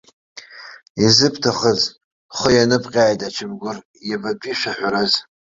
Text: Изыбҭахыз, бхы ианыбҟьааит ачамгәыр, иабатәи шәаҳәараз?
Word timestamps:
Изыбҭахыз, 1.05 1.81
бхы 2.29 2.49
ианыбҟьааит 2.53 3.21
ачамгәыр, 3.27 3.77
иабатәи 4.07 4.55
шәаҳәараз? 4.59 5.13